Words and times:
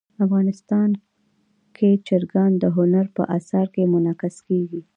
افغانستان 0.25 0.89
کې 1.75 1.89
چرګان 2.07 2.51
د 2.59 2.63
هنر 2.75 3.05
په 3.15 3.23
اثار 3.37 3.67
کې 3.73 3.91
منعکس 3.93 4.35
کېږي. 4.47 4.81